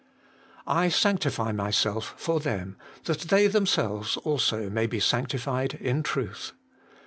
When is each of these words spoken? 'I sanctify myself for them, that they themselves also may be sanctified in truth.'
'I 0.65 0.89
sanctify 0.89 1.51
myself 1.51 2.15
for 2.17 2.39
them, 2.39 2.75
that 3.03 3.19
they 3.29 3.45
themselves 3.45 4.17
also 4.17 4.67
may 4.67 4.87
be 4.87 4.99
sanctified 4.99 5.75
in 5.75 6.01
truth.' 6.01 6.53